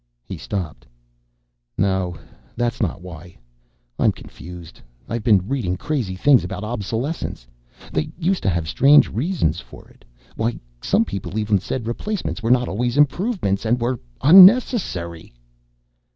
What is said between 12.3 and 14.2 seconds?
were not always improvements and were